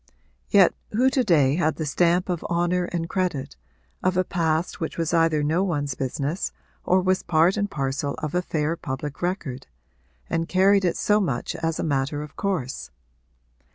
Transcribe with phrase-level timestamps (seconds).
[0.49, 3.55] Yet who to day had the stamp of honour and credit
[4.01, 6.51] of a past which was either no one's business
[6.83, 9.67] or was part and parcel of a fair public record
[10.27, 12.89] and carried it so much as a matter of course?